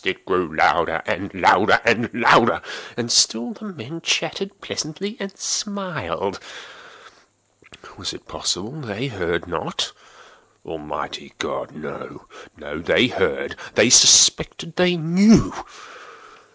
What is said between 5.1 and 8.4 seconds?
and smiled. Was it